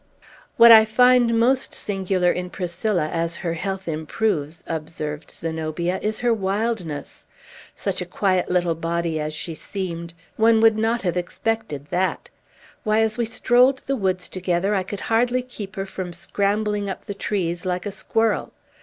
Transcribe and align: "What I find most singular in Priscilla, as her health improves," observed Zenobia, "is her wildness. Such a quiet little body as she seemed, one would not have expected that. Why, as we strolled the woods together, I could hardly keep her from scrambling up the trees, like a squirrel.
"What 0.57 0.71
I 0.71 0.83
find 0.83 1.39
most 1.39 1.75
singular 1.75 2.31
in 2.31 2.49
Priscilla, 2.49 3.07
as 3.07 3.35
her 3.45 3.53
health 3.53 3.87
improves," 3.87 4.63
observed 4.65 5.29
Zenobia, 5.29 5.99
"is 6.01 6.21
her 6.21 6.33
wildness. 6.33 7.27
Such 7.75 8.01
a 8.01 8.07
quiet 8.07 8.49
little 8.49 8.73
body 8.73 9.19
as 9.19 9.35
she 9.35 9.53
seemed, 9.53 10.15
one 10.37 10.59
would 10.59 10.75
not 10.75 11.03
have 11.03 11.17
expected 11.17 11.85
that. 11.91 12.29
Why, 12.83 13.01
as 13.01 13.19
we 13.19 13.25
strolled 13.27 13.83
the 13.85 13.95
woods 13.95 14.27
together, 14.27 14.73
I 14.73 14.81
could 14.81 15.01
hardly 15.01 15.43
keep 15.43 15.75
her 15.75 15.85
from 15.85 16.13
scrambling 16.13 16.89
up 16.89 17.05
the 17.05 17.13
trees, 17.13 17.63
like 17.63 17.85
a 17.85 17.91
squirrel. 17.91 18.53